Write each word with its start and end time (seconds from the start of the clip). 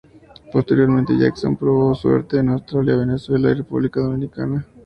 Posteriormente, 0.51 1.15
Jackson 1.15 1.55
probó 1.55 1.93
suerte 1.93 2.39
en 2.39 2.49
Australia, 2.49 2.95
Venezuela 2.97 3.51
y 3.51 3.53
República 3.53 3.99
Dominicana. 4.01 4.65